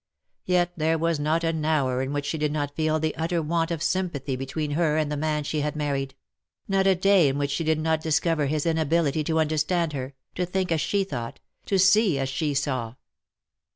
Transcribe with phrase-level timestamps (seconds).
[0.45, 3.69] Yet there was not an hour in which she did not feel the utter want
[3.69, 6.15] of sympathy between her and the man she had married—
[6.67, 10.15] not a day in which she did not dis cover his inability to understand her,
[10.33, 12.95] to think as she thought, to see as she saw.